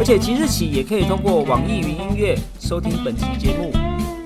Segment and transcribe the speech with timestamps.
[0.00, 3.70] 而且即日起也可以通过网易云音乐收听本期节目，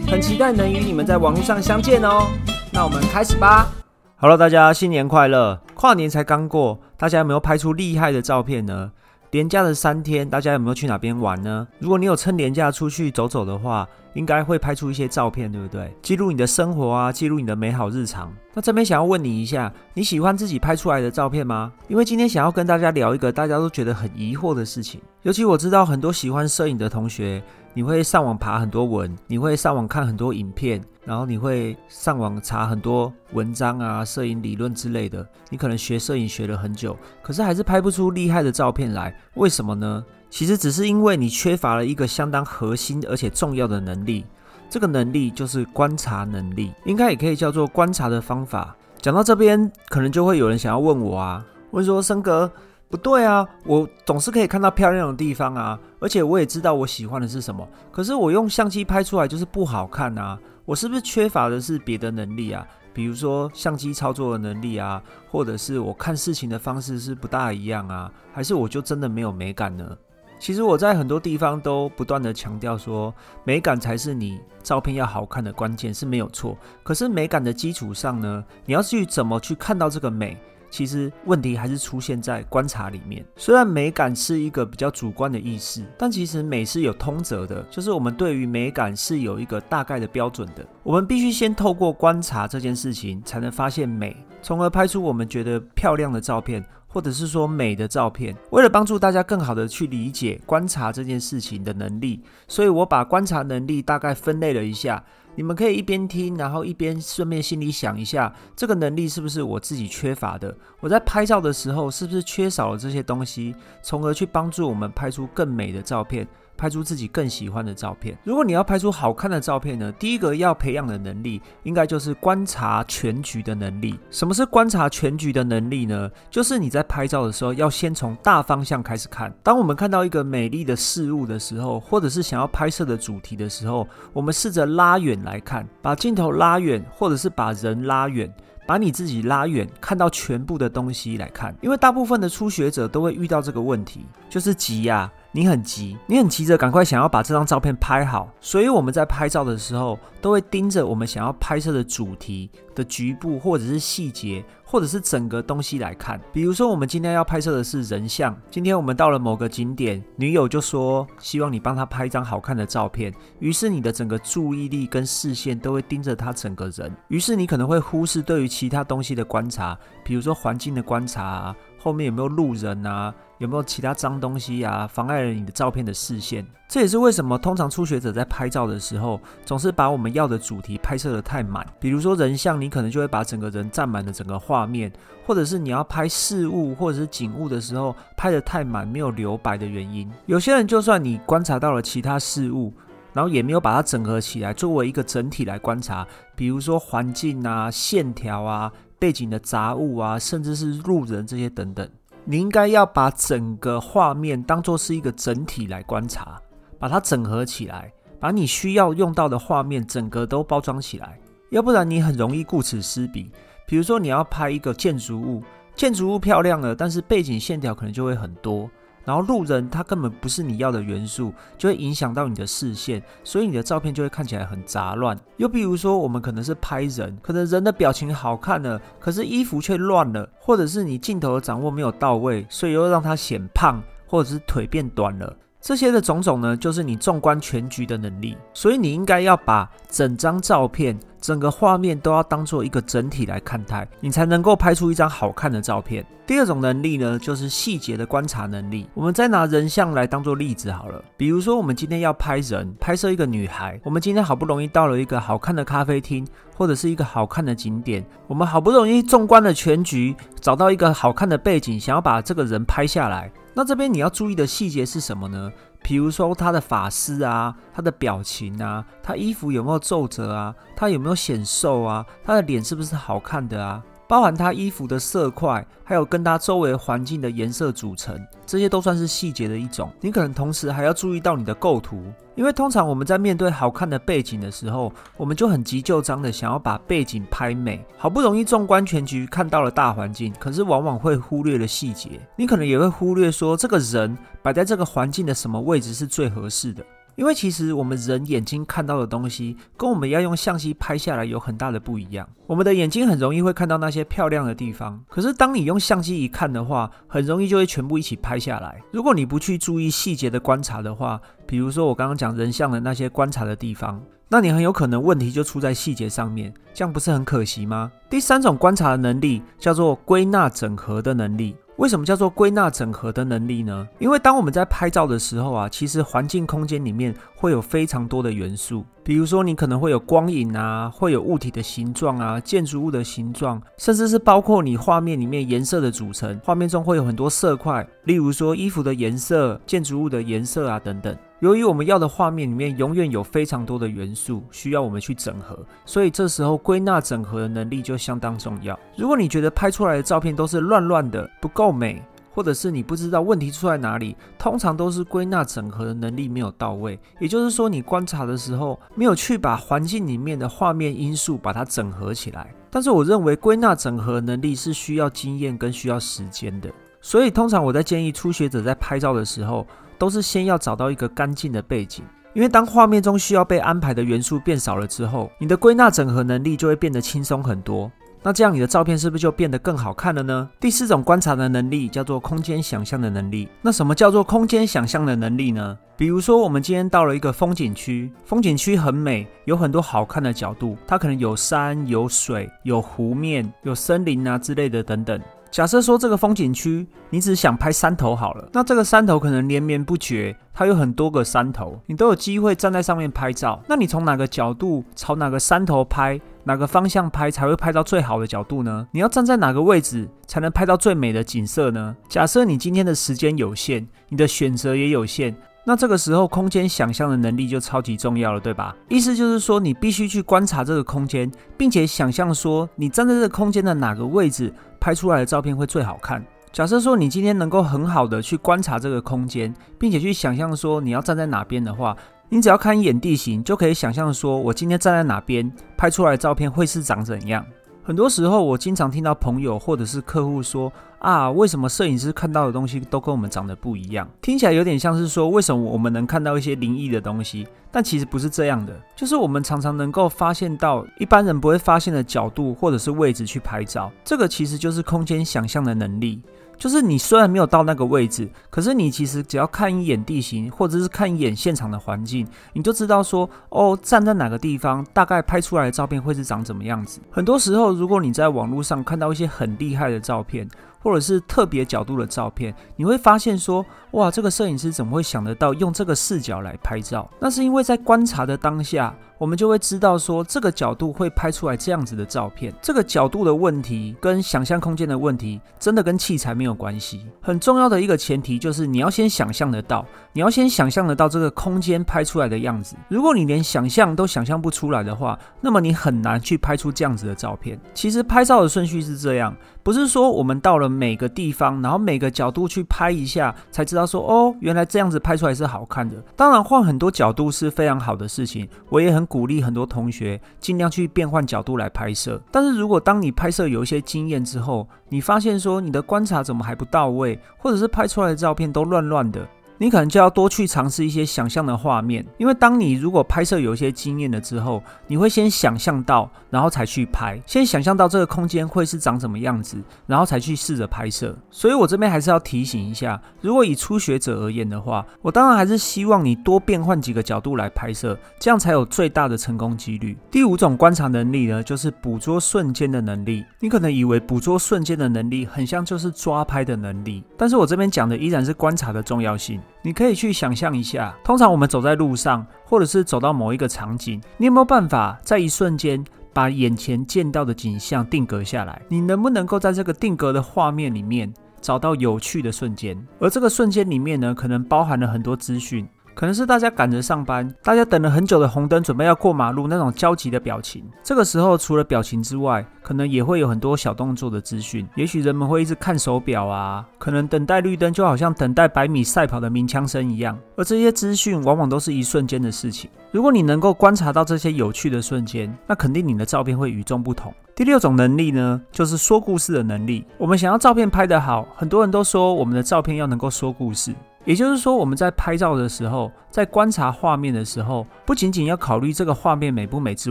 [0.09, 2.28] 很期待能与你们在网络上相见哦。
[2.73, 3.73] 那我们开始吧。
[4.15, 5.60] Hello，大家新年快乐！
[5.74, 8.92] 跨年才刚过，大家有没有拍出厉害的照片呢？
[9.32, 11.66] 年假的三天，大家有没有去哪边玩呢？
[11.80, 15.95] 如果你有趁年假出去走走的话，应该会拍出一些照片，对不对？
[16.02, 18.32] 记录你的生活啊，记录你的美好日常。
[18.54, 21.73] 那这边想要问你一下，你喜欢自己拍出来的照片吗？
[21.88, 27.42] 因为今天想要跟大家聊一个大家都觉得很疑惑的事情，尤其我知道很多喜欢摄影的同学。
[27.77, 35.26] 你会上网爬很多文，你会上网看很多影片，然后你会上网查很多文章啊、摄影理论之类的。
[35.51, 40.04] 你可能学摄影学了很久，可是还是拍不出厉害的照片来，为什么呢？
[40.35, 44.27] 其实只是因为你缺乏了一个相当核心而且重要的能力，
[44.68, 48.77] 这个能力就是观察能力，应该也可以叫做观察的方法。
[49.01, 52.51] 讲到这边，可能就会有人想要问我啊，问说森哥。
[52.88, 57.66] 不对啊，我总是可以看到漂亮的地方啊，而且我也知道我喜欢的是什么。
[57.93, 62.66] 可是我用相机拍出来就是不好看啊，我是不是缺乏的是别的能力啊？
[62.93, 65.00] 比如说相机操作的能力啊，
[65.31, 68.10] 或者是我看事情的方式是不大一样啊？
[68.32, 69.97] 还是我就真的没有美感呢？
[70.44, 73.14] 其实我在很多地方都不断的强调说，
[73.44, 76.54] 美感才是你照片要好看的关键，是没有错。
[76.82, 80.37] 可是美感的基础上呢，你要去怎么去看到这个美？
[80.69, 83.25] 其实问题还是出现在观察里面。
[83.37, 90.62] 虽然美感是一个比较主观的意识，但其实美是有通则的，就是我们对于美感是有一个大概的标准的。
[90.82, 98.37] 我们必须先透过观察这件事情，才能发现美，从而拍出我们觉得漂亮的照片，或者是说美的照片。
[98.50, 105.03] 为了帮助大家更好的去理解观察这件事情的能力，所以我把观察能力大概分类了一下。
[105.37, 110.54] 你们可以一边听，然后一边顺便心里想一下，这个能力是不是我自己缺乏的？
[110.78, 116.28] 我在拍照的时候是不是缺少了这些东西，从而去帮助我们拍出更美的照片？
[116.56, 118.16] 拍出自己更喜欢的照片。
[118.25, 123.98] 如果你要拍出好看的照片呢，第一个要培养的能力，应该就是观察全局的能力。
[124.10, 126.10] 什么是观察全局的能力呢？
[126.31, 129.32] 就是你在拍照的时候，要先从大方向开始看。
[129.42, 138.32] 当我们看到一个美丽的事物的时候，或者是想要拍摄的主题的时候，我们试着拉远来看，把镜头拉远，或者是把人拉远。
[138.66, 154.45] 把你自己拉远，看到全部的东西来看，因为大部分的初学者都会遇到这个问题，就是急呀，你很急，你很急着赶快想要把这张照片拍好，所以我们在拍照的时候都会盯着我们想要拍摄的主题的局部或者是细节。
[154.67, 173.15] 或者是整个东西来看，比如说我们今天要拍摄的是人像，今天我们到了某个景点，女友就说希望你帮她拍一张好看的照片，于是你的整个注意力跟视线都会盯着她整个人，于是你可能会忽视对于其他东西的观察，比如说环境的观察啊，后面有没有路人啊。
[173.39, 176.47] 有没有其他脏东西啊，妨碍了你的照片的视线？
[176.69, 181.67] 这也是为什么通常初学者在拍照的时候，总是把我们要的主题拍摄的太满。
[181.78, 184.91] 比如说人像，你可能就会把整个人占满了整个画面；
[185.27, 190.11] 或者是你要拍事物或者是景物的时候，拍的太满，没有留白的原因。
[190.27, 192.72] 有些人就算你观察到了其他事物，
[193.12, 196.06] 然后也没有把它整合起来，作为一个整体来观察。
[196.34, 201.89] 比如说环境啊、线条啊、背景的杂物啊，甚至是路人这些等等。
[202.25, 206.41] 你应该要把整个画面当做是一个整体来观察，
[206.79, 211.19] 把它整合起来，把你需要用到的画面整个都包装起来，
[211.51, 213.31] 要不然你很容易顾此失彼。
[213.67, 215.43] 比如说你要拍一个建筑物，
[215.75, 218.71] 建筑物漂亮了，但是背景线条可能就会很多。
[219.04, 225.18] 然后路人他根本不是你要的元素，就会影响到你的视线，所以你的照片就会看起来很杂乱。
[225.36, 235.36] 又比如说，我们可能是拍人，可能人的表情好看了，可是衣服却乱了，或者是你镜头的掌握没有到位，所以又让他显胖，或者是腿变短了。
[235.60, 238.36] 这些的种种呢，就是你纵观全局的能力。
[238.53, 240.98] 所以你应该要把整张照片。
[241.24, 246.04] 整个画面都要当做一个整体来看待，你才能够拍出一张好看的照片。
[246.26, 248.86] 第二种能力呢，就是细节的观察能力。
[248.92, 253.80] 我们再拿人像来当做例子好了，比如说我们今天要拍人，拍摄一个女孩。
[253.84, 263.32] 我们今天好不容易到了一个好看的咖啡厅，或者是一个好看的景点，我们好不容易纵观了全局，找到一个好看的背景，想要把这个人拍下来。
[263.56, 265.50] 那这边你要注意的细节是什么呢？
[265.84, 273.82] 比如说他的发丝啊，他的表情啊，他衣服有没有皱褶啊，他有没有显瘦啊，他的脸是不是好看的啊？
[274.06, 279.90] 包含他衣服的色块，还有跟他周围环境的颜色组成，这些都算是细节的一种。
[280.00, 282.02] 你可能同时还要注意到你的构图，
[282.34, 287.84] 因为通常我们在面对好看的背景的时候，我们就很急就章的想要把背景拍美。
[287.96, 292.20] 好不容易纵观全局，看到了大环境，可是往往会忽略了细节。
[292.36, 296.84] 你可能也会忽略说，这个人摆在这个环境的什么位置是最合适的。
[297.16, 302.28] 因为其实我们人眼睛看到的东西，跟我们要用相机拍下来有很大的不一样。
[302.46, 308.81] 我们的眼睛很容易会看到那些漂亮的地方，可是当你用相机一看的话，很容易就会全部一起拍下来。
[308.93, 317.90] 如果你不去注意细节的观察的话，比如说我刚刚讲人像的那些观察的地方，那你很有可能问题就出在细节上面，这样不是很可惜吗？
[318.10, 321.56] 第三种观察的能力叫做归纳整合的能力。
[321.76, 323.88] 为什么叫做归纳整合的能力呢？
[323.98, 341.16] 因为当我们在拍照的时候啊，其实环境空间里面会有非常多的元素，比如说你可能会有光影啊，会有物体的形状啊，建筑物的形状，甚至是包括你画面里面颜色的组成，画面中会有很多色块，例如说衣服的颜色、建筑物的颜色啊等等。
[341.40, 348.78] 由于我们要的画面里面永远有非常多的元素需要我们去整合，所以这时候归纳整合的能力就相当重要。
[348.96, 352.00] 如果你觉得拍出来的照片都是乱乱的，不够美，
[352.31, 356.98] 或者是你不知道问题出在哪里，通常都是归纳整合的能力没有到位。
[357.19, 362.54] 也就是说，你观察的时候没有去把环境里面的画面因素把它整合起来。
[362.70, 366.70] 但是我认为归纳整合能力是需要经验跟需要时间的，
[367.00, 369.66] 所以通常我在建议初学者在拍照的时候。
[370.04, 372.04] 都是先要找到一个干净的背景，
[372.34, 377.90] 因为当画面中需要被安排的元素变少了之后，你的归纳整合能力就会变得轻松很多。
[378.22, 380.50] 那这样你的照片是不是就变得更好看了呢？
[380.60, 383.48] 第四种观察的能力叫做空间想象的能力。
[383.62, 385.78] 那什么叫做空间想象的能力呢？
[385.96, 395.18] 比如说我们今天到了一个风景区，风景区很美，有很多好看的角度，它可能有山、有水、有湖面、有森林啊之类的等等。
[395.54, 403.62] 假设说这个风景区，你只想拍山头好了，那这个山头可能连绵不绝，它有很多个山头，你都有机会站在上面拍照。
[403.68, 408.88] 那你从哪个角度朝哪个山头拍，哪个方向拍才会拍到最好的角度呢？
[408.90, 411.94] 你要站在哪个位置才能拍到最美的景色呢？
[412.08, 415.36] 假设你今天的时间有限，你的选择也有限。
[415.66, 418.76] 那这个时候，空间想象的能力就超级重要了，对吧？
[418.86, 424.52] 意思就是说，你必须去观察这个空间，并且想象说，你站在这个空间的哪个位置
[424.84, 426.22] 拍出来的照片会最好看。
[426.52, 431.96] 假设说，你今天能够很好的去观察这个空间，并且去想象说你要站在哪边的话，
[432.28, 437.42] 你只要看一眼地形，就可以想象说我今天站在哪边拍出来的照片会是长怎样。
[437.82, 440.70] 很多时候，我经常听到朋友或者是客户说
[441.04, 447.46] ：“啊，为什么摄影师看到的东西都跟我们长得不一样？”听起来有点像是说，为什么我们能看到一些灵异的东西？
[447.70, 456.22] 但其实不是这样的，就是我们常常能够发现到一般人不会发现的角度或者是位置去拍照，这个其实就是空间想象的能力。
[456.56, 467.00] 就是你虽然没有到那个位置，可是你其实只要看一眼地形，或者是看一眼现场的环境，你就知道说，哦，站在哪个地方，大概拍出来的照片会是长怎么样子。
[467.10, 470.48] 很多时候，如果你在网络上看到一些很厉害的照片，
[470.84, 477.10] 或者是特别角度的照片，你会发现说，哇，这个摄影师怎么会想得到用这个视角来拍照？
[477.19, 478.94] 那是因为在观察的当下。
[479.16, 482.53] 我们就会知道说，这个角度会拍出来这样子的照片。
[482.60, 487.06] 这个角度的问题跟想象空间的问题，真的跟器材没有关系。
[487.22, 492.74] 很重要的一个前提就是，你要先想象得到，你要先想象得到这个空间拍出来的样子。
[492.88, 497.56] 如果你连想象都想象不出来的话，那么你很难去拍出这样子的照片。
[497.72, 505.94] 其实拍照的顺序是这样，不是说我们到了每个地方，然后每个角度去拍一下，才知道说，哦，原来这样子拍出来是好看的。
[506.17, 509.04] 当然，换很多角度是非常好的事情，我也很。
[509.06, 519.27] 鼓励很多同学尽量去变换角度来拍摄，但是如果当你拍摄有一些经验之后，你发现说你的观察怎么还不到位，或者是拍出来的照片都乱乱的。
[519.64, 529.56] 你可能就要多去尝试一些想象的画面，因为当你如果拍摄有一些经验了之后，你会先想象到，然后才去拍，先想象到这个空间会是长什么样子，
[529.87, 531.16] 然后才去试着拍摄。
[531.30, 539.97] 所以我这边还是要提醒一下，如果以初学者而言的话，我当然还是希望你多变换几个角度来拍摄，这样才有最大的成功几率。
[540.11, 543.25] 第五种观察能力呢，就是捕捉瞬间的能力。
[543.40, 549.40] 你可能以为捕捉瞬间的能力很像就是抓拍的能力，但是我这边讲的依然是观察的重要性。
[549.63, 555.83] 你可以去想象一下，通常我们走在路上，或者是走到某一个场景，你有没有办法在一瞬间
[556.13, 558.61] 把眼前见到的景象定格下来？
[558.69, 561.13] 你能不能够在这个定格的画面里面？
[561.41, 565.69] 找到有趣的瞬间，而这个瞬间里面呢，可能包含了很多资讯。
[565.95, 570.65] 可能是大家赶着上班，大家等了很久的红灯，准备要过马路那种焦急的表情。
[570.83, 574.69] 这个时候，除了表情之外，可能也会有很多小动作的资讯。
[574.75, 580.19] 也许人们会一直看手表啊，可能等待绿灯就好像等待百米赛跑的鸣枪声一样。
[580.37, 582.69] 而这些资讯往往都是一瞬间的事情。
[582.91, 587.15] 如果你能够观察到这些有趣的瞬间，那肯定你的照片会与众不同。
[587.37, 589.85] 第六种能力呢，就是说故事的能力。
[589.99, 593.75] 我们想要照片拍得好，很多人都说我们的照片要能够说故事。
[594.05, 599.91] 也就是说，我们在拍照的时候，在观察画面的时候，不仅仅要考虑这个画面美不美之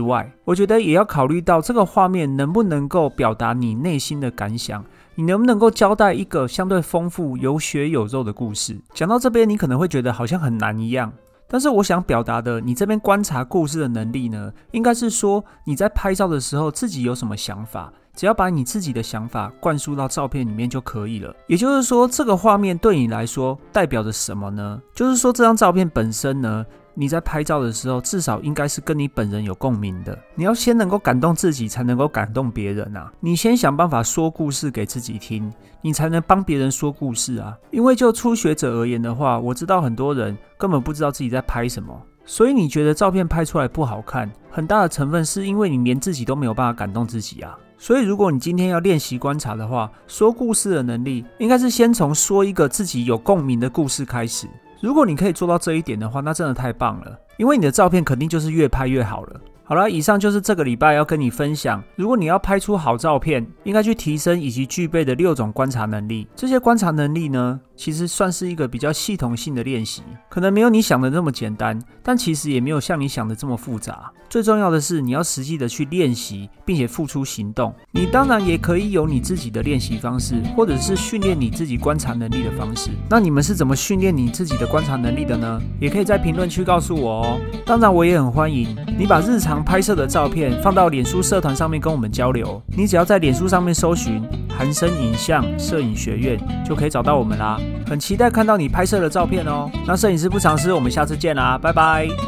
[0.00, 4.84] 外，我觉得也要考虑到这个画面能不能够表达你内心的感想，
[5.16, 8.80] 你能不能够交代一个相对丰富、有血有肉的故事。
[8.92, 11.12] 讲到这边，你可能会觉得好像很难一样，
[11.48, 17.92] 但是我想表达的，你这边观察故事的能力呢，应该是说你在拍照的时候自己有什么想法。
[18.14, 21.34] 只要把你自己的想法灌输到照片里面就可以了。
[21.46, 24.80] 也就是说，这个画面对你来说代表着什么呢？
[24.94, 30.16] 就是说，这张照片本身呢，你在拍照的时候，至少应该是跟你本人有共鸣的。
[30.36, 33.12] 你要先能够感动自己，才能够感动别人啊！
[33.18, 35.52] 你先想办法说故事给自己听，
[35.82, 37.56] 你才能帮别人说故事啊！
[37.72, 47.58] 因为就初学者而言的话，我知道很多人根本不知道自己在拍什么，所以你觉得照片拍出来不好看，很大的成分是因为你连自己都没有办法感动自己啊！
[47.84, 54.46] 所以，如果你今天要练习观察的话，说故事的能力应该是先从说一个自己有共鸣的故事开始。
[54.80, 59.38] 如果你可以做到这一点的话，那真的太棒了，因为你的照片肯定就是越拍越好了。
[59.66, 61.82] 好了，以上就是这个礼拜要跟你分享。
[61.96, 66.28] 如果你要拍出好照片，应该去提升以及具备的六种观察能力。
[66.36, 74.12] 这些观察能力呢，其实算是一个比较系统性的练习，可能没有你想的那么简单，但其实也没有像你想的这么复杂。
[74.28, 77.74] 最重要的是，你要实际的去练习，并且付出行动。
[77.92, 82.90] 你当然也可以有你自己的练习方式，或者是训练你自己观察能力的方式。
[83.08, 85.58] 那你们是怎么训练你自己的观察能力的呢？
[85.80, 87.40] 也可以在评论区告诉我哦。
[87.64, 89.53] 当然，我也很欢迎你把日常。
[89.62, 94.22] 拍摄的照片放到脸书社团上面跟我们交流，你只要在脸书上面搜寻
[94.56, 97.58] “韩生影像摄影学院”就可以找到我们啦。
[97.86, 99.70] 很期待看到你拍摄的照片哦。
[99.86, 102.08] 那摄影师不藏私，我们下次见啦，拜拜。